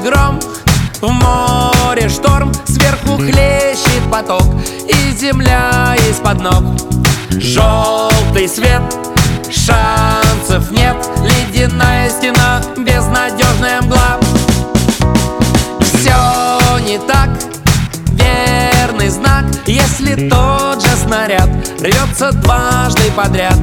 [0.00, 4.44] В море шторм, сверху хлещет поток
[4.86, 6.62] И земля из-под ног.
[7.30, 8.80] Желтый свет,
[9.50, 14.18] шансов нет Ледяная стена, безнадежная мгла.
[15.80, 17.30] Все не так,
[18.12, 23.58] верный знак Если тот же снаряд рвется дважды подряд.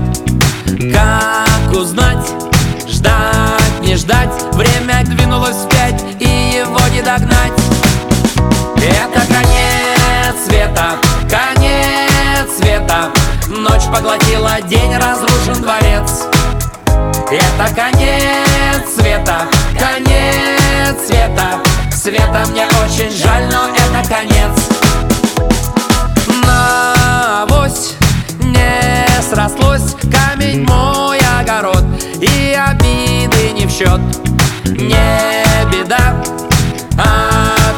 [0.91, 2.27] Как узнать,
[2.89, 5.74] ждать, не ждать Время двинулось не
[7.05, 7.53] догнать
[8.77, 10.95] Это конец света,
[11.29, 13.11] конец света.
[13.47, 16.23] Ночь поглотила день, разрушен дворец.
[17.29, 19.43] Это конец света,
[19.79, 21.61] конец света.
[21.95, 24.51] Света мне очень жаль, но это конец.
[26.43, 27.93] На авось
[28.39, 31.83] не срослось Камень мой огород
[32.19, 34.01] И обиды не в счет.
[34.65, 35.14] Не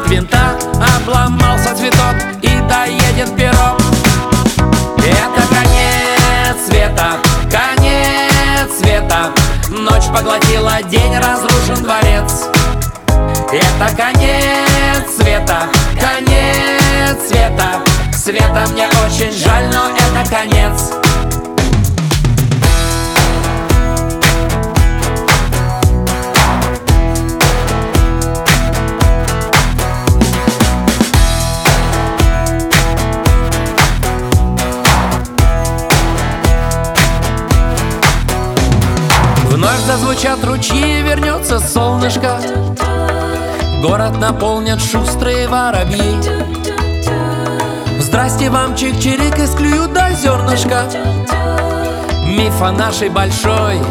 [0.08, 0.58] винта
[0.96, 3.80] обломался цветок И доедет пирог
[4.98, 7.16] Это конец света
[7.50, 8.28] Конец
[8.78, 9.30] света.
[9.70, 12.46] Ночь поглотила день, разрушен дворец.
[13.52, 15.62] Это конец света
[15.98, 17.80] Конец света.
[18.12, 21.07] Света мне очень жаль, но это конец
[39.68, 42.40] Вновь зазвучат ручьи, вернется солнышко.
[43.82, 46.16] Город наполнят шустрые воробьи.
[48.00, 50.84] Здрасте вам, чик-чирик, и склюют до зернышка.
[52.24, 53.82] Миф о нашей большой,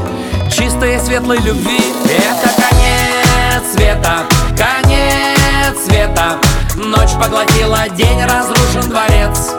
[0.51, 1.93] чистой и светлой любви.
[2.05, 4.17] Это конец света,
[4.57, 6.37] конец света.
[6.75, 9.53] Ночь поглотила день, разрушен дворец.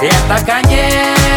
[0.00, 1.29] Это конец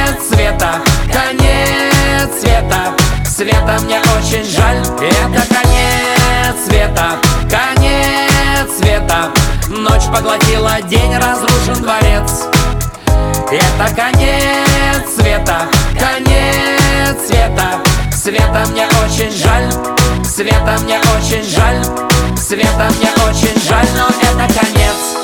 [3.44, 4.78] света мне очень жаль.
[4.78, 7.18] Это конец света,
[7.50, 9.32] конец света.
[9.68, 12.46] Ночь поглотила день, разрушен дворец.
[13.52, 15.68] Это конец света,
[16.00, 17.82] конец света.
[18.12, 19.70] Света мне очень жаль,
[20.24, 21.84] Света мне очень жаль
[22.38, 25.23] Света мне очень жаль, но это конец